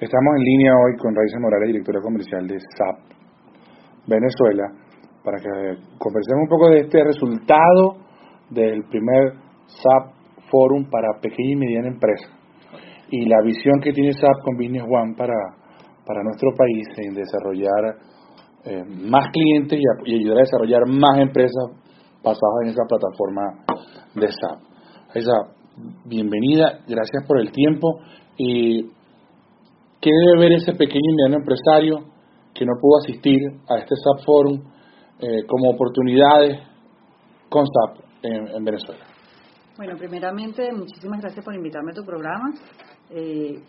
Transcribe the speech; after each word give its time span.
Estamos 0.00 0.34
en 0.36 0.42
línea 0.42 0.72
hoy 0.74 0.96
con 0.98 1.14
Raiza 1.14 1.38
Morales, 1.38 1.68
directora 1.68 2.00
comercial 2.02 2.48
de 2.48 2.58
SAP 2.58 2.98
Venezuela, 4.08 4.66
para 5.22 5.38
que 5.38 5.48
conversemos 6.02 6.42
un 6.42 6.48
poco 6.48 6.68
de 6.70 6.80
este 6.80 7.04
resultado 7.04 8.02
del 8.50 8.82
primer 8.90 9.34
SAP 9.66 10.50
Forum 10.50 10.90
para 10.90 11.20
pequeña 11.22 11.52
y 11.52 11.56
mediana 11.56 11.88
empresa 11.88 12.26
y 13.08 13.24
la 13.28 13.40
visión 13.44 13.78
que 13.80 13.92
tiene 13.92 14.12
SAP 14.12 14.42
con 14.42 14.56
Business 14.56 14.82
One 14.82 15.14
para, 15.16 15.38
para 16.04 16.24
nuestro 16.24 16.50
país 16.58 16.88
en 16.98 17.14
desarrollar 17.14 17.94
eh, 18.64 18.82
más 19.08 19.30
clientes 19.30 19.78
y, 19.78 20.14
ayudar 20.16 20.38
a 20.38 20.40
desarrollar 20.40 20.88
más 20.88 21.20
empresas 21.20 21.70
basadas 22.20 22.62
en 22.64 22.68
esa 22.70 22.82
plataforma 22.88 23.62
de 24.16 24.26
SAP. 24.26 24.58
Raiza, 25.14 25.54
bienvenida, 26.04 26.80
gracias 26.88 27.24
por 27.28 27.38
el 27.38 27.52
tiempo 27.52 28.00
y 28.36 28.90
¿Qué 30.04 30.10
debe 30.10 30.38
ver 30.38 30.52
ese 30.52 30.72
pequeño 30.72 31.00
y 31.00 31.14
mediano 31.16 31.36
empresario 31.36 32.12
que 32.52 32.66
no 32.66 32.72
pudo 32.78 32.98
asistir 32.98 33.40
a 33.66 33.78
este 33.78 33.94
SAP 33.96 34.26
Forum 34.26 34.60
eh, 35.18 35.46
como 35.48 35.70
oportunidades 35.70 36.60
con 37.48 37.64
SAP 37.64 38.04
en, 38.22 38.62
Venezuela? 38.62 39.02
Bueno, 39.78 39.96
primeramente, 39.96 40.70
muchísimas 40.74 41.22
gracias 41.22 41.42
por 41.42 41.54
invitarme 41.54 41.92
a 41.92 41.94
tu 41.94 42.04
programa. 42.04 42.52
Eh, 43.08 43.62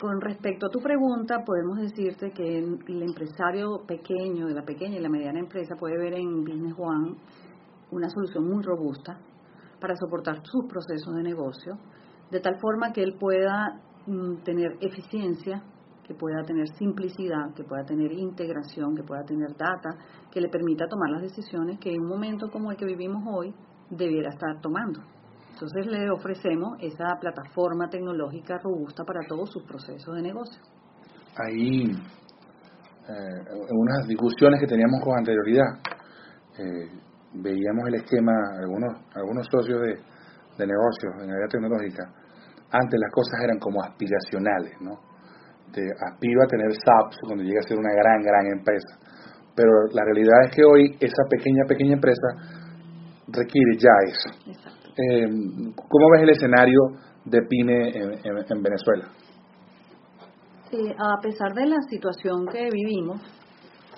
con 0.00 0.20
respecto 0.20 0.66
a 0.66 0.70
tu 0.70 0.80
pregunta, 0.80 1.44
podemos 1.46 1.78
decirte 1.78 2.32
que 2.32 2.58
el 2.58 3.02
empresario 3.02 3.86
pequeño, 3.86 4.48
de 4.48 4.54
la 4.54 4.64
pequeña 4.64 4.96
y 4.96 5.00
la 5.00 5.08
mediana 5.08 5.38
empresa, 5.38 5.76
puede 5.78 5.96
ver 5.98 6.14
en 6.14 6.42
Business 6.42 6.74
One 6.76 7.14
una 7.92 8.10
solución 8.10 8.44
muy 8.44 8.60
robusta 8.64 9.20
para 9.80 9.94
soportar 9.94 10.40
sus 10.42 10.66
procesos 10.66 11.14
de 11.14 11.22
negocio, 11.22 11.78
de 12.32 12.40
tal 12.40 12.58
forma 12.58 12.92
que 12.92 13.04
él 13.04 13.14
pueda 13.20 13.80
mm, 14.08 14.42
tener 14.42 14.72
eficiencia 14.80 15.62
que 16.06 16.14
pueda 16.14 16.42
tener 16.46 16.68
simplicidad, 16.78 17.52
que 17.54 17.64
pueda 17.64 17.84
tener 17.84 18.12
integración, 18.12 18.94
que 18.94 19.02
pueda 19.02 19.24
tener 19.24 19.48
data, 19.56 19.90
que 20.30 20.40
le 20.40 20.48
permita 20.48 20.86
tomar 20.86 21.10
las 21.10 21.22
decisiones 21.22 21.78
que 21.80 21.92
en 21.92 22.02
un 22.02 22.08
momento 22.08 22.48
como 22.48 22.70
el 22.70 22.76
que 22.76 22.86
vivimos 22.86 23.24
hoy 23.26 23.52
debiera 23.90 24.30
estar 24.30 24.60
tomando. 24.60 25.00
Entonces 25.52 25.86
le 25.86 26.10
ofrecemos 26.10 26.76
esa 26.80 27.16
plataforma 27.20 27.88
tecnológica 27.88 28.58
robusta 28.58 29.04
para 29.04 29.20
todos 29.26 29.50
sus 29.50 29.64
procesos 29.64 30.14
de 30.14 30.22
negocio. 30.22 30.62
Ahí, 31.36 31.82
eh, 31.84 33.40
en 33.68 33.76
unas 33.76 34.06
discusiones 34.06 34.60
que 34.60 34.66
teníamos 34.66 35.00
con 35.02 35.18
anterioridad, 35.18 35.66
eh, 36.58 36.88
veíamos 37.34 37.88
el 37.88 37.94
esquema, 37.96 38.32
algunos, 38.60 38.92
algunos 39.14 39.46
socios 39.50 39.80
de, 39.80 39.94
de 40.58 40.66
negocios 40.66 41.14
en 41.22 41.30
área 41.30 41.48
tecnológica, 41.48 42.04
antes 42.70 43.00
las 43.00 43.12
cosas 43.12 43.40
eran 43.42 43.58
como 43.58 43.82
aspiracionales, 43.82 44.80
¿no? 44.80 45.15
Este, 45.76 45.92
aspiro 46.04 46.42
a 46.42 46.46
tener 46.46 46.72
SAPs 46.72 47.18
cuando 47.22 47.44
llegue 47.44 47.58
a 47.58 47.68
ser 47.68 47.78
una 47.78 47.92
gran, 47.92 48.22
gran 48.22 48.46
empresa. 48.58 48.98
Pero 49.54 49.70
la 49.92 50.04
realidad 50.04 50.44
es 50.48 50.56
que 50.56 50.64
hoy 50.64 50.96
esa 51.00 51.22
pequeña, 51.28 51.64
pequeña 51.66 51.94
empresa 51.94 52.28
requiere 53.28 53.76
ya 53.76 53.90
eso. 54.06 54.50
Eh, 54.96 55.26
¿Cómo 55.88 56.10
ves 56.12 56.22
el 56.22 56.30
escenario 56.30 56.80
de 57.24 57.42
PYME 57.42 57.88
en, 58.24 58.62
Venezuela? 58.62 59.08
A 60.98 61.20
pesar 61.22 61.52
de 61.54 61.66
la 61.66 61.80
situación 61.88 62.46
que 62.52 62.68
vivimos, 62.70 63.20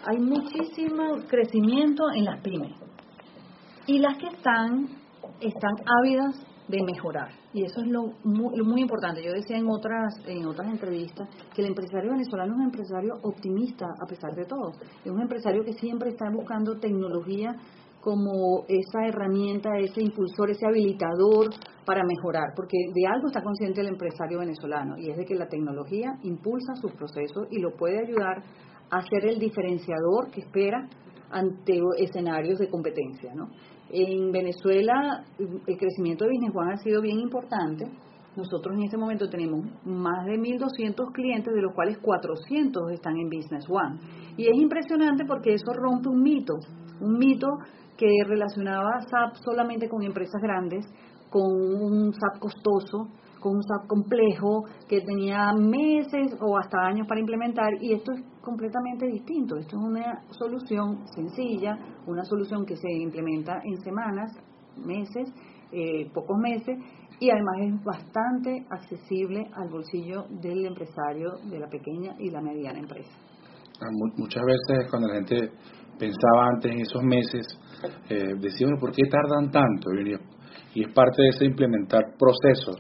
hay 0.05 0.19
muchísimo 0.19 1.17
crecimiento 1.29 2.05
en 2.15 2.25
las 2.25 2.41
pymes. 2.41 2.77
Y 3.87 3.99
las 4.01 4.17
que 4.19 4.29
están, 4.29 4.87
están 5.41 5.75
ávidas 6.03 6.35
de 6.69 6.83
mejorar. 6.85 7.31
Y 7.53 7.65
eso 7.65 7.81
es 7.81 7.87
lo 7.89 8.13
muy, 8.25 8.81
importante. 8.81 9.23
Yo 9.25 9.33
decía 9.33 9.57
en 9.57 9.69
otras, 9.69 10.15
en 10.27 10.47
otras 10.47 10.71
entrevistas 10.71 11.29
que 11.55 11.63
el 11.63 11.69
empresario 11.69 12.13
venezolano 12.13 12.53
es 12.53 12.59
un 12.59 12.65
empresario 12.65 13.15
optimista 13.23 13.87
a 13.87 14.07
pesar 14.07 14.35
de 14.35 14.45
todo. 14.45 14.73
Es 15.05 15.11
un 15.11 15.21
empresario 15.21 15.65
que 15.65 15.73
siempre 15.73 16.11
está 16.11 16.27
buscando 16.31 16.79
tecnología 16.79 17.55
como 18.01 18.65
esa 18.69 19.07
herramienta, 19.07 19.77
ese 19.79 20.03
impulsor, 20.03 20.51
ese 20.51 20.67
habilitador 20.67 21.51
para 21.85 22.05
mejorar, 22.05 22.53
porque 22.55 22.77
de 22.95 23.07
algo 23.07 23.27
está 23.27 23.43
consciente 23.43 23.81
el 23.81 23.89
empresario 23.89 24.39
venezolano 24.39 24.97
y 24.99 25.11
es 25.11 25.17
de 25.17 25.25
que 25.25 25.35
la 25.35 25.49
tecnología 25.49 26.13
impulsa 26.23 26.75
sus 26.81 26.93
procesos 26.93 27.49
y 27.51 27.61
lo 27.61 27.75
puede 27.77 27.99
ayudar 27.99 28.43
a 28.91 29.03
ser 29.03 29.27
el 29.27 29.39
diferenciador 29.39 30.31
que 30.31 30.43
espera 30.43 30.89
ante 31.31 31.81
escenarios 31.99 32.59
de 32.59 32.71
competencia, 32.71 33.35
¿no? 33.35 33.49
En 33.91 34.33
Venezuela 34.33 35.25
el 35.39 35.79
crecimiento 35.79 36.25
de 36.25 36.31
Business 36.33 36.55
One 36.55 36.73
ha 36.73 36.77
sido 36.77 37.01
bien 37.01 37.19
importante. 37.21 37.87
Nosotros 38.37 38.77
en 38.77 38.85
este 38.85 38.97
momento 38.97 39.29
tenemos 39.29 39.65
más 39.85 40.25
de 40.27 40.39
1.200 40.39 41.13
clientes, 41.13 41.53
de 41.53 41.63
los 41.63 41.75
cuales 41.75 41.99
400 41.99 42.93
están 42.93 43.17
en 43.17 43.29
Business 43.29 43.65
One. 43.69 43.99
Y 44.37 44.47
es 44.47 44.57
impresionante 44.57 45.25
porque 45.27 45.55
eso 45.55 45.73
rompe 45.73 46.09
un 46.09 46.23
mito, 46.23 46.55
un 47.01 47.19
mito 47.19 47.49
que 47.97 48.07
relacionaba 48.27 49.01
SAP 49.01 49.35
solamente 49.43 49.89
con 49.89 50.03
empresas 50.03 50.41
grandes, 50.41 50.87
con 51.31 51.43
un 51.43 52.13
SAP 52.13 52.39
costoso, 52.39 53.09
con 53.41 53.57
un 53.57 53.63
SAP 53.63 53.87
complejo 53.87 54.65
que 54.89 55.01
tenía 55.01 55.53
meses 55.53 56.37
o 56.41 56.59
hasta 56.59 56.79
años 56.87 57.07
para 57.07 57.21
implementar 57.21 57.71
y 57.81 57.93
esto 57.93 58.13
es 58.13 58.23
completamente 58.41 59.07
distinto. 59.07 59.57
Esto 59.57 59.77
es 59.77 59.83
una 59.83 60.23
solución 60.31 61.07
sencilla, 61.15 61.79
una 62.07 62.25
solución 62.25 62.65
que 62.65 62.77
se 62.77 62.91
implementa 62.91 63.61
en 63.65 63.81
semanas, 63.83 64.33
meses, 64.85 65.33
eh, 65.73 66.11
pocos 66.13 66.39
meses 66.39 66.79
y 67.21 67.31
además 67.31 67.57
es 67.61 67.85
bastante 67.85 68.67
accesible 68.71 69.47
al 69.55 69.69
bolsillo 69.69 70.25
del 70.41 70.65
empresario 70.65 71.33
de 71.51 71.59
la 71.59 71.69
pequeña 71.69 72.15
y 72.19 72.31
la 72.31 72.41
mediana 72.41 72.79
empresa. 72.79 73.11
Ah, 73.81 73.91
muchas 74.17 74.43
veces 74.45 74.91
cuando 74.91 75.09
la 75.09 75.15
gente 75.15 75.51
pensaba 75.99 76.49
antes 76.55 76.73
en 76.73 76.81
esos 76.81 77.03
meses, 77.03 77.47
eh, 78.09 78.35
decía, 78.41 78.67
¿por 78.81 78.93
qué 78.93 79.03
tardan 79.09 79.51
tanto? 79.51 79.91
y 79.93 80.15
es 80.75 80.93
parte 80.93 81.23
de 81.23 81.29
ese 81.29 81.45
implementar 81.45 82.03
procesos, 82.19 82.77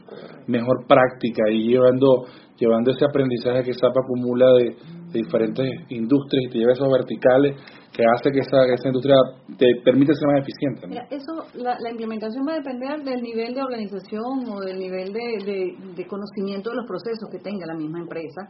mejor 0.46 0.86
práctica 0.86 1.50
y 1.50 1.68
llevando 1.68 2.26
llevando 2.58 2.90
ese 2.90 3.04
aprendizaje 3.04 3.62
que 3.62 3.72
SAP 3.72 3.96
acumula 3.96 4.46
de, 4.54 4.76
diferentes 5.08 5.64
industrias 5.88 6.44
y 6.44 6.50
te 6.50 6.58
lleva 6.58 6.72
esos 6.72 6.92
verticales 6.92 7.56
que 7.92 8.04
hace 8.04 8.30
que 8.30 8.40
esa, 8.40 8.66
esa 8.66 8.88
industria 8.88 9.16
te 9.56 9.64
permite 9.82 10.12
ser 10.12 10.28
más 10.28 10.42
eficiente. 10.42 10.84
eso, 11.08 11.32
la, 11.54 11.90
implementación 11.90 12.44
va 12.46 12.52
a 12.52 12.56
depender 12.56 13.02
del 13.02 13.22
nivel 13.22 13.54
de 13.54 13.62
organización 13.62 14.44
o 14.52 14.60
del 14.60 14.78
nivel 14.78 15.14
de, 15.14 15.72
de 15.96 16.06
conocimiento 16.06 16.68
de 16.68 16.76
los 16.76 16.86
procesos 16.86 17.26
que 17.32 17.38
tenga 17.38 17.64
la 17.64 17.74
misma 17.74 18.00
empresa, 18.00 18.42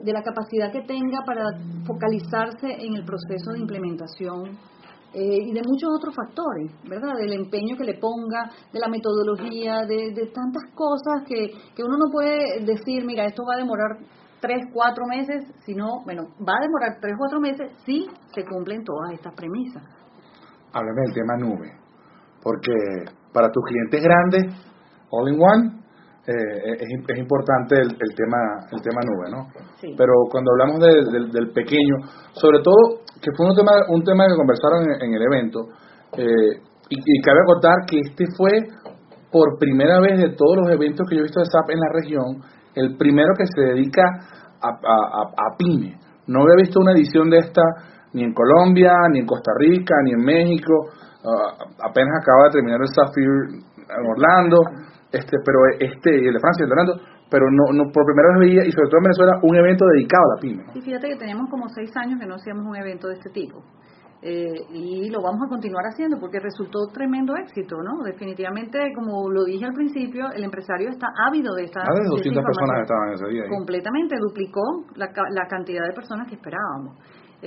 de 0.00 0.12
la 0.12 0.22
capacidad 0.22 0.70
que 0.70 0.82
tenga 0.82 1.18
para 1.26 1.50
focalizarse 1.84 2.68
en 2.78 2.94
el 2.94 3.04
proceso 3.04 3.50
de 3.50 3.58
implementación 3.58 4.56
eh, 5.14 5.46
y 5.46 5.52
de 5.52 5.62
muchos 5.64 5.90
otros 5.96 6.14
factores, 6.14 6.72
¿verdad? 6.88 7.14
Del 7.20 7.32
empeño 7.34 7.76
que 7.76 7.84
le 7.84 7.94
ponga, 7.94 8.50
de 8.72 8.80
la 8.80 8.88
metodología, 8.88 9.86
de, 9.86 10.10
tantas 10.34 10.64
cosas 10.74 11.22
que, 11.26 11.50
que 11.74 11.84
uno 11.84 11.96
no 11.96 12.10
puede 12.10 12.64
decir, 12.64 13.04
mira, 13.04 13.24
esto 13.24 13.44
va 13.48 13.54
a 13.54 13.58
demorar 13.58 13.96
tres, 14.40 14.66
cuatro 14.72 15.04
meses, 15.06 15.44
sino, 15.64 16.02
bueno, 16.04 16.24
va 16.40 16.54
a 16.58 16.62
demorar 16.62 16.98
tres, 17.00 17.14
cuatro 17.16 17.40
meses 17.40 17.70
si 17.86 18.06
se 18.34 18.44
cumplen 18.44 18.82
todas 18.82 19.12
estas 19.12 19.32
premisas. 19.34 19.82
Háblame 20.72 21.02
del 21.06 21.14
tema 21.14 21.36
nube, 21.38 21.70
porque 22.42 22.72
para 23.32 23.48
tus 23.50 23.62
clientes 23.64 24.02
grandes, 24.02 24.44
all 25.10 25.32
in 25.32 25.40
one, 25.40 25.83
eh, 26.26 26.80
es, 26.80 26.88
es, 27.08 27.18
importante 27.18 27.76
el, 27.76 27.88
el, 27.88 28.14
tema 28.16 28.38
el 28.72 28.80
tema 28.80 29.00
nube, 29.04 29.30
¿no? 29.30 29.48
Pero 29.96 30.12
cuando 30.30 30.52
hablamos 30.52 30.80
del 30.80 31.52
pequeño, 31.52 31.96
sobre 32.32 32.60
todo 32.62 33.04
que 33.20 33.30
fue 33.36 33.46
un 33.46 33.54
tema 33.54 33.72
un 33.88 34.02
tema 34.02 34.26
que 34.26 34.36
conversaron 34.36 35.02
en, 35.02 35.14
el 35.14 35.22
evento 35.22 35.60
eh, 36.16 36.60
y, 36.88 37.22
cabe 37.22 37.38
acotar 37.42 37.76
que 37.86 38.00
este 38.00 38.24
fue 38.36 38.50
por 39.30 39.58
primera 39.58 40.00
vez 40.00 40.18
de 40.18 40.30
todos 40.36 40.56
los 40.56 40.70
eventos 40.70 41.06
que 41.08 41.16
yo 41.16 41.20
he 41.20 41.24
visto 41.24 41.40
de 41.40 41.46
SAP 41.46 41.70
en 41.70 41.80
la 41.80 41.92
región, 41.92 42.42
el 42.74 42.96
primero 42.96 43.34
que 43.36 43.44
se 43.46 43.74
dedica 43.74 44.02
a, 44.62 44.68
a, 44.68 45.48
a 45.48 45.56
pyme. 45.58 45.98
No 46.26 46.42
había 46.42 46.56
visto 46.64 46.80
una 46.80 46.92
edición 46.92 47.28
de 47.30 47.38
esta 47.38 47.62
ni 48.14 48.22
en 48.22 48.32
Colombia, 48.32 48.92
ni 49.10 49.20
en 49.20 49.26
Costa 49.26 49.52
Rica, 49.58 49.94
ni 50.04 50.12
en 50.12 50.24
México. 50.24 50.72
Ah, 51.24 51.56
apenas 51.88 52.20
acaba 52.22 52.44
de 52.44 52.50
terminar 52.52 52.80
el 52.80 52.88
Sapphire 52.88 53.64
en 53.88 54.06
Orlando, 54.06 54.58
este, 55.14 55.36
pero 55.44 55.58
este, 55.78 56.10
el 56.10 56.34
de 56.34 56.40
Francia, 56.40 56.64
el 56.64 56.68
de 56.68 56.74
Orlando, 56.74 56.94
pero 57.30 57.46
no, 57.50 57.72
no 57.72 57.90
por 57.90 58.04
primera 58.04 58.28
vez 58.34 58.38
veía, 58.40 58.62
y 58.66 58.72
sobre 58.72 58.88
todo 58.88 58.98
en 58.98 59.08
Venezuela, 59.10 59.32
un 59.42 59.56
evento 59.56 59.86
dedicado 59.86 60.24
a 60.24 60.34
la 60.34 60.40
pyme. 60.40 60.62
Sí, 60.72 60.80
fíjate 60.82 61.08
que 61.08 61.16
tenemos 61.16 61.48
como 61.50 61.68
seis 61.68 61.90
años 61.96 62.20
que 62.20 62.26
no 62.26 62.34
hacíamos 62.34 62.66
un 62.66 62.76
evento 62.76 63.08
de 63.08 63.14
este 63.14 63.30
tipo. 63.30 63.62
Eh, 64.26 64.56
y 64.72 65.10
lo 65.10 65.20
vamos 65.20 65.42
a 65.44 65.48
continuar 65.50 65.84
haciendo 65.84 66.16
porque 66.18 66.40
resultó 66.40 66.86
tremendo 66.94 67.36
éxito, 67.36 67.76
¿no? 67.82 68.02
Definitivamente, 68.02 68.78
como 68.94 69.28
lo 69.28 69.44
dije 69.44 69.66
al 69.66 69.74
principio, 69.74 70.32
el 70.32 70.44
empresario 70.44 70.88
está 70.88 71.08
ávido 71.28 71.54
de 71.54 71.64
esta. 71.64 71.80
Más 71.80 72.00
de 72.00 72.08
200 72.08 72.42
personas 72.42 72.80
estaban 72.80 73.12
ese 73.12 73.28
día. 73.28 73.42
Completamente, 73.50 74.16
duplicó 74.18 74.62
la, 74.96 75.12
la 75.28 75.46
cantidad 75.46 75.84
de 75.86 75.92
personas 75.92 76.26
que 76.26 76.36
esperábamos. 76.36 76.96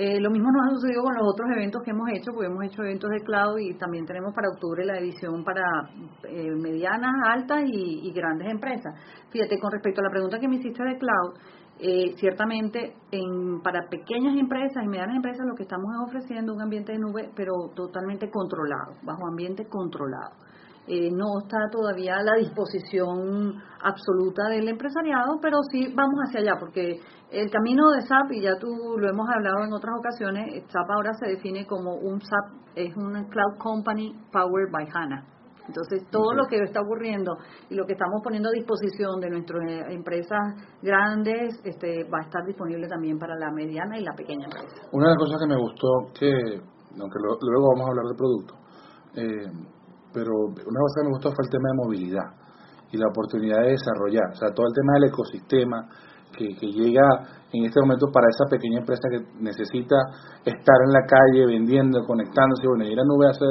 Eh, 0.00 0.20
lo 0.20 0.30
mismo 0.30 0.48
nos 0.52 0.64
ha 0.64 0.70
sucedido 0.76 1.02
con 1.02 1.12
los 1.12 1.26
otros 1.26 1.50
eventos 1.50 1.82
que 1.82 1.90
hemos 1.90 2.08
hecho, 2.10 2.30
porque 2.30 2.46
hemos 2.46 2.62
hecho 2.62 2.82
eventos 2.84 3.10
de 3.10 3.18
cloud 3.18 3.58
y 3.58 3.74
también 3.78 4.06
tenemos 4.06 4.32
para 4.32 4.46
octubre 4.48 4.84
la 4.84 4.96
edición 4.96 5.42
para 5.42 5.90
eh, 6.22 6.54
medianas, 6.54 7.10
altas 7.26 7.64
y, 7.66 8.12
grandes 8.12 8.48
empresas. 8.48 8.94
Fíjate, 9.30 9.58
con 9.58 9.72
respecto 9.72 10.00
a 10.00 10.04
la 10.04 10.10
pregunta 10.10 10.38
que 10.38 10.46
me 10.46 10.54
hiciste 10.54 10.84
de 10.84 10.98
cloud, 10.98 11.34
eh, 11.80 12.14
ciertamente 12.14 12.94
en, 13.10 13.60
para 13.60 13.88
pequeñas 13.88 14.38
empresas 14.38 14.84
y 14.84 14.86
medianas 14.86 15.16
empresas 15.16 15.44
lo 15.44 15.56
que 15.56 15.64
estamos 15.64 15.92
es 15.92 16.06
ofreciendo 16.06 16.54
un 16.54 16.62
ambiente 16.62 16.92
de 16.92 16.98
nube, 17.00 17.30
pero 17.34 17.54
totalmente 17.74 18.30
controlado, 18.30 18.94
bajo 19.02 19.26
ambiente 19.26 19.66
controlado. 19.66 20.30
Eh, 20.88 21.10
no 21.12 21.38
está 21.42 21.58
todavía 21.70 22.16
a 22.16 22.22
la 22.22 22.36
disposición 22.38 23.60
absoluta 23.82 24.48
del 24.48 24.68
empresariado, 24.68 25.38
pero 25.40 25.58
sí 25.70 25.92
vamos 25.94 26.14
hacia 26.26 26.40
allá, 26.40 26.56
porque 26.58 26.98
el 27.30 27.50
camino 27.50 27.90
de 27.90 28.00
SAP, 28.00 28.32
y 28.32 28.40
ya 28.40 28.56
tú 28.58 28.96
lo 28.96 29.06
hemos 29.06 29.28
hablado 29.28 29.64
en 29.64 29.72
otras 29.74 29.94
ocasiones, 29.98 30.64
SAP 30.72 30.90
ahora 30.90 31.12
se 31.20 31.28
define 31.28 31.66
como 31.66 31.94
un 31.94 32.22
SAP, 32.22 32.74
es 32.74 32.96
un 32.96 33.12
Cloud 33.28 33.58
Company 33.58 34.14
Powered 34.32 34.72
by 34.72 34.86
HANA. 34.94 35.26
Entonces, 35.68 36.08
todo 36.10 36.32
lo 36.32 36.46
que 36.46 36.56
está 36.62 36.80
ocurriendo 36.80 37.36
y 37.68 37.74
lo 37.74 37.84
que 37.84 37.92
estamos 37.92 38.22
poniendo 38.24 38.48
a 38.48 38.52
disposición 38.52 39.20
de 39.20 39.28
nuestras 39.28 39.62
eh, 39.68 39.84
empresas 39.90 40.40
grandes 40.80 41.60
este, 41.62 42.04
va 42.04 42.20
a 42.20 42.24
estar 42.24 42.42
disponible 42.46 42.88
también 42.88 43.18
para 43.18 43.36
la 43.36 43.50
mediana 43.50 43.98
y 43.98 44.02
la 44.02 44.14
pequeña 44.14 44.46
empresa. 44.46 44.88
Una 44.92 45.08
de 45.08 45.10
las 45.10 45.18
cosas 45.18 45.38
que 45.38 45.48
me 45.52 45.60
gustó, 45.60 45.88
que 46.18 46.32
aunque 46.98 47.18
luego 47.20 47.68
vamos 47.76 47.84
a 47.84 47.90
hablar 47.90 48.06
de 48.06 48.16
producto, 48.16 48.54
eh, 49.14 49.77
pero 50.12 50.32
una 50.32 50.80
cosa 50.80 51.00
que 51.00 51.06
me 51.06 51.14
gustó 51.14 51.32
fue 51.32 51.44
el 51.44 51.50
tema 51.50 51.68
de 51.70 51.76
movilidad 51.76 52.28
y 52.90 52.96
la 52.96 53.08
oportunidad 53.08 53.62
de 53.62 53.76
desarrollar, 53.76 54.32
o 54.32 54.36
sea, 54.36 54.48
todo 54.54 54.66
el 54.66 54.74
tema 54.74 54.94
del 54.94 55.10
ecosistema 55.10 55.88
que, 56.32 56.56
que 56.56 56.66
llega 56.66 57.04
en 57.52 57.64
este 57.64 57.80
momento 57.80 58.08
para 58.12 58.28
esa 58.28 58.48
pequeña 58.48 58.80
empresa 58.80 59.08
que 59.10 59.20
necesita 59.40 59.96
estar 60.44 60.76
en 60.84 60.92
la 60.92 61.04
calle 61.06 61.46
vendiendo, 61.46 62.04
conectándose, 62.04 62.66
bueno, 62.66 62.84
y 62.84 62.94
la 62.94 63.04
nube 63.04 63.28
hace, 63.28 63.44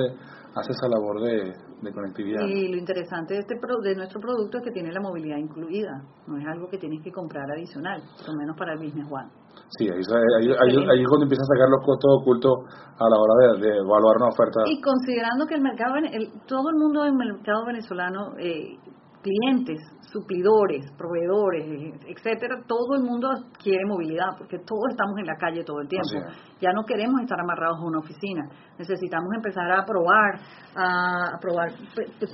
hace 0.56 0.71
esa 0.71 0.88
labor 0.88 1.21
de, 1.21 1.66
de 1.81 1.94
conectividad. 1.94 2.41
Y 2.47 2.69
lo 2.69 2.77
interesante 2.77 3.35
de, 3.35 3.39
este, 3.41 3.56
de 3.56 3.95
nuestro 3.95 4.19
producto 4.19 4.57
es 4.57 4.63
que 4.63 4.71
tiene 4.71 4.91
la 4.91 5.01
movilidad 5.01 5.38
incluida, 5.38 6.01
no 6.27 6.38
es 6.38 6.45
algo 6.47 6.68
que 6.69 6.77
tienes 6.77 7.03
que 7.03 7.12
comprar 7.12 7.45
adicional, 7.51 8.01
por 8.18 8.33
lo 8.33 8.39
menos 8.39 8.57
para 8.57 8.74
el 8.74 8.79
Business 8.79 9.07
One. 9.12 9.29
Sí, 9.77 9.85
ahí, 9.89 10.00
ahí, 10.00 11.01
es 11.01 11.07
cuando 11.07 11.25
empiezan 11.25 11.44
a 11.44 11.53
sacar 11.53 11.69
los 11.69 11.83
costos 11.83 12.09
ocultos 12.21 12.53
a 12.97 13.09
la 13.09 13.18
hora 13.18 13.59
de, 13.59 13.68
evaluar 13.77 14.15
una 14.18 14.29
oferta. 14.29 14.62
Y 14.65 14.79
considerando 14.81 15.45
que 15.45 15.56
el 15.56 15.62
mercado, 15.62 15.95
el, 15.97 16.31
todo 16.47 16.69
el 16.69 16.77
mundo 16.77 17.03
en 17.06 17.19
el 17.19 17.33
mercado 17.33 17.65
venezolano 17.65 18.38
eh, 18.39 18.77
clientes, 19.21 19.79
suplidores, 20.11 20.85
proveedores, 20.97 21.65
etcétera, 22.07 22.63
todo 22.67 22.95
el 22.95 23.03
mundo 23.03 23.27
quiere 23.61 23.85
movilidad 23.85 24.37
porque 24.37 24.57
todos 24.59 24.89
estamos 24.89 25.17
en 25.19 25.25
la 25.25 25.35
calle 25.35 25.63
todo 25.63 25.81
el 25.81 25.87
tiempo. 25.87 26.31
Ya 26.61 26.71
no 26.71 26.83
queremos 26.83 27.21
estar 27.21 27.39
amarrados 27.39 27.77
a 27.79 27.85
una 27.85 27.99
oficina. 27.99 28.47
Necesitamos 28.77 29.29
empezar 29.35 29.69
a 29.71 29.81
aprobar, 29.81 30.39
a 30.75 31.35
aprobar 31.35 31.71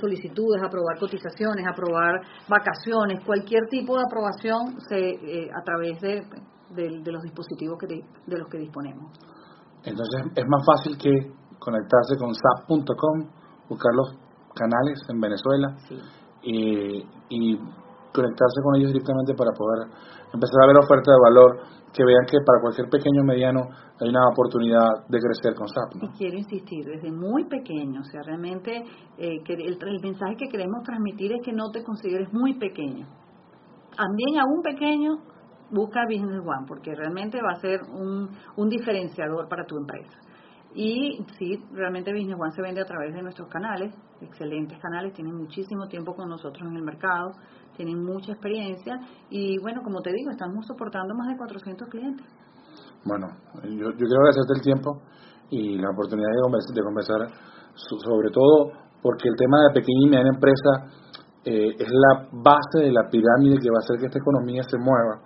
solicitudes, 0.00 0.62
a 0.62 0.66
aprobar 0.66 0.98
cotizaciones, 0.98 1.66
a 1.66 1.70
aprobar 1.70 2.20
vacaciones, 2.48 3.24
cualquier 3.24 3.66
tipo 3.68 3.96
de 3.96 4.04
aprobación 4.06 4.80
se, 4.88 4.98
eh, 4.98 5.50
a 5.50 5.62
través 5.62 6.00
de, 6.00 6.22
de, 6.70 7.12
los 7.12 7.22
dispositivos 7.22 7.78
que 7.78 7.86
de, 7.86 8.38
los 8.38 8.48
que 8.48 8.58
disponemos. 8.58 9.12
Entonces 9.84 10.32
es 10.34 10.44
más 10.46 10.64
fácil 10.64 10.96
que 10.96 11.10
conectarse 11.58 12.16
con 12.18 12.34
SAP.com, 12.34 13.28
buscar 13.68 13.92
los 13.94 14.16
canales 14.54 14.98
en 15.08 15.20
Venezuela. 15.20 15.76
Sí 15.88 15.96
y, 16.44 17.58
conectarse 18.14 18.62
con 18.62 18.76
ellos 18.76 18.92
directamente 18.92 19.34
para 19.34 19.50
poder 19.50 19.90
empezar 20.32 20.62
a 20.62 20.66
ver 20.68 20.78
oferta 20.78 21.10
de 21.10 21.18
valor 21.18 21.58
que 21.92 22.04
vean 22.04 22.24
que 22.30 22.38
para 22.46 22.62
cualquier 22.62 22.88
pequeño 22.88 23.22
o 23.22 23.24
mediano 23.24 23.60
hay 24.00 24.08
una 24.08 24.28
oportunidad 24.30 25.02
de 25.08 25.18
crecer 25.18 25.54
con 25.54 25.66
SAP. 25.66 25.98
Y 26.00 26.08
quiero 26.18 26.38
insistir, 26.38 26.84
desde 26.86 27.10
muy 27.10 27.44
pequeño, 27.46 28.00
o 28.00 28.04
sea, 28.04 28.22
realmente 28.22 28.84
eh, 29.18 29.42
que 29.44 29.54
el, 29.54 29.78
mensaje 30.00 30.36
que 30.36 30.46
queremos 30.46 30.84
transmitir 30.84 31.32
es 31.32 31.42
que 31.44 31.52
no 31.52 31.72
te 31.72 31.82
consideres 31.82 32.32
muy 32.32 32.54
pequeño. 32.54 33.04
También 33.96 34.38
a 34.38 34.44
un 34.44 34.62
pequeño, 34.62 35.18
busca 35.72 36.06
Business 36.06 36.38
One, 36.38 36.66
porque 36.68 36.94
realmente 36.94 37.38
va 37.42 37.58
a 37.58 37.60
ser 37.60 37.80
un, 37.82 38.30
un 38.56 38.68
diferenciador 38.68 39.48
para 39.48 39.64
tu 39.66 39.76
empresa. 39.76 40.23
Y 40.74 41.24
sí, 41.38 41.62
realmente 41.72 42.12
Business 42.12 42.36
One 42.38 42.52
se 42.52 42.62
vende 42.62 42.82
a 42.82 42.84
través 42.84 43.14
de 43.14 43.22
nuestros 43.22 43.48
canales, 43.48 43.94
excelentes 44.20 44.76
canales, 44.80 45.12
tienen 45.14 45.36
muchísimo 45.36 45.86
tiempo 45.86 46.14
con 46.14 46.28
nosotros 46.28 46.66
en 46.68 46.76
el 46.76 46.82
mercado, 46.82 47.30
tienen 47.76 48.02
mucha 48.02 48.32
experiencia 48.32 48.98
y 49.30 49.56
bueno, 49.60 49.82
como 49.82 50.00
te 50.00 50.10
digo, 50.10 50.30
estamos 50.30 50.66
soportando 50.66 51.14
más 51.14 51.28
de 51.28 51.36
400 51.36 51.88
clientes. 51.88 52.26
Bueno, 53.04 53.28
yo, 53.62 53.90
yo 53.90 53.96
quiero 53.96 54.20
agradecerte 54.22 54.54
el 54.56 54.62
tiempo 54.62 55.02
y 55.50 55.78
la 55.78 55.90
oportunidad 55.90 56.28
de 56.28 56.82
conversar, 56.82 57.20
sobre 57.74 58.30
todo 58.30 58.72
porque 59.00 59.28
el 59.28 59.36
tema 59.36 59.58
de 59.68 59.80
pequeña 59.80 60.00
y 60.00 60.10
mediana 60.10 60.30
empresa 60.34 60.70
eh, 61.44 61.76
es 61.78 61.88
la 61.92 62.26
base 62.32 62.80
de 62.80 62.90
la 62.90 63.04
pirámide 63.10 63.60
que 63.60 63.68
va 63.68 63.76
a 63.76 63.84
hacer 63.84 64.00
que 64.00 64.06
esta 64.06 64.18
economía 64.18 64.62
se 64.64 64.78
mueva. 64.78 65.20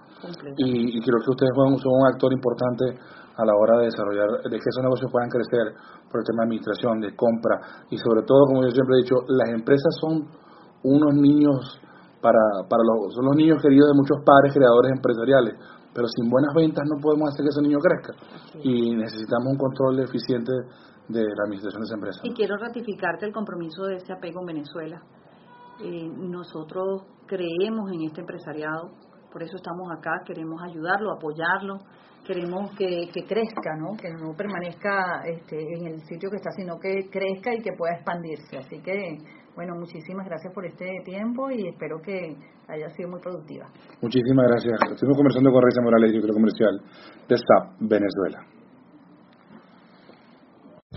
Y, 0.57 0.99
y, 0.99 1.01
creo 1.01 1.23
que 1.23 1.31
ustedes 1.31 1.53
son 1.55 1.79
un 1.79 2.07
actor 2.13 2.33
importante 2.33 2.99
a 3.39 3.45
la 3.47 3.55
hora 3.55 3.79
de 3.79 3.87
desarrollar, 3.87 4.43
de 4.43 4.57
que 4.59 4.67
esos 4.67 4.83
negocios 4.83 5.11
puedan 5.11 5.31
crecer 5.31 5.73
por 6.11 6.21
el 6.21 6.27
tema 6.27 6.43
de 6.43 6.47
administración, 6.51 6.99
de 6.99 7.15
compra 7.15 7.87
y 7.89 7.97
sobre 7.97 8.27
todo, 8.27 8.51
como 8.51 8.67
yo 8.67 8.71
siempre 8.71 8.99
he 8.99 9.03
dicho, 9.07 9.23
las 9.29 9.49
empresas 9.55 9.95
son 10.03 10.27
unos 10.83 11.15
niños 11.15 11.81
para, 12.21 12.67
para 12.69 12.83
los, 12.83 13.15
son 13.15 13.27
los 13.27 13.37
niños 13.37 13.63
queridos 13.63 13.95
de 13.95 13.97
muchos 13.97 14.19
padres 14.27 14.51
creadores 14.51 14.91
empresariales, 14.91 15.55
pero 15.95 16.07
sin 16.11 16.29
buenas 16.31 16.51
ventas 16.55 16.83
no 16.91 16.99
podemos 17.01 17.31
hacer 17.31 17.47
que 17.47 17.55
ese 17.55 17.63
niño 17.63 17.79
crezca 17.79 18.13
y 18.63 18.95
necesitamos 18.99 19.55
un 19.55 19.59
control 19.59 20.03
eficiente 20.03 20.53
de 21.09 21.23
la 21.23 21.43
administración 21.47 21.81
de 21.83 21.87
esa 21.87 21.95
empresa. 21.95 22.21
Y 22.25 22.35
quiero 22.35 22.57
ratificarte 22.59 23.27
el 23.27 23.33
compromiso 23.33 23.85
de 23.87 23.97
ese 23.97 24.13
apego 24.13 24.41
en 24.41 24.47
Venezuela. 24.47 25.03
Eh, 25.81 26.11
nosotros 26.11 27.07
creemos 27.27 27.91
en 27.93 28.03
este 28.03 28.21
empresariado, 28.21 28.91
por 29.33 29.43
eso 29.43 29.57
estamos 29.57 29.89
acá, 29.97 30.23
queremos 30.27 30.61
ayudarlo, 30.63 31.13
apoyarlo, 31.13 31.79
queremos 32.27 32.71
que, 32.77 33.09
crezca, 33.27 33.77
¿no? 33.79 33.97
que 33.97 34.11
no 34.11 34.35
permanezca 34.37 35.23
este, 35.25 35.57
en 35.57 35.87
el 35.87 36.01
sitio 36.05 36.31
que 36.31 36.37
está, 36.37 36.51
sino 36.53 36.79
que 36.79 37.09
crezca 37.11 37.55
y 37.55 37.63
que 37.63 37.73
pueda 37.77 37.95
expandirse. 37.95 38.59
Así 38.59 38.81
que, 38.83 39.19
bueno, 39.55 39.75
muchísimas 39.77 40.27
gracias 40.27 40.53
por 40.53 40.67
este 40.67 40.87
tiempo 41.05 41.51
y 41.51 41.69
espero 41.69 42.01
que 42.05 42.37
haya 42.69 42.89
sido 42.91 43.09
muy 43.09 43.21
productiva. 43.21 43.67
Muchísimas 44.03 44.47
gracias. 44.49 44.77
Estuvimos 44.93 45.17
conversando 45.17 45.51
con 45.51 45.63
Reisa 45.63 45.83
Morales, 45.83 46.11
director 46.13 46.35
comercial 46.35 46.81
de 47.29 47.37
SAP 47.37 47.81
Venezuela. 47.81 48.59